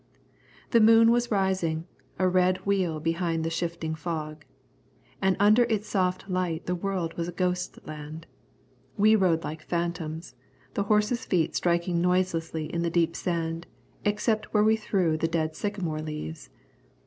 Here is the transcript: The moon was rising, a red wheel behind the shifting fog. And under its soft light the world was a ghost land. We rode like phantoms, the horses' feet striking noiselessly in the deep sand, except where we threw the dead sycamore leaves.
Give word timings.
The 0.71 0.81
moon 0.81 1.11
was 1.11 1.29
rising, 1.29 1.85
a 2.17 2.27
red 2.27 2.57
wheel 2.65 2.99
behind 2.99 3.43
the 3.43 3.51
shifting 3.51 3.93
fog. 3.93 4.45
And 5.21 5.37
under 5.39 5.65
its 5.65 5.87
soft 5.87 6.27
light 6.27 6.65
the 6.65 6.73
world 6.73 7.13
was 7.17 7.27
a 7.27 7.31
ghost 7.31 7.77
land. 7.85 8.25
We 8.97 9.15
rode 9.15 9.43
like 9.43 9.61
phantoms, 9.61 10.33
the 10.73 10.85
horses' 10.89 11.25
feet 11.25 11.55
striking 11.55 12.01
noiselessly 12.01 12.73
in 12.73 12.81
the 12.81 12.89
deep 12.89 13.15
sand, 13.15 13.67
except 14.03 14.55
where 14.55 14.63
we 14.63 14.75
threw 14.75 15.17
the 15.17 15.27
dead 15.27 15.55
sycamore 15.55 16.01
leaves. 16.01 16.49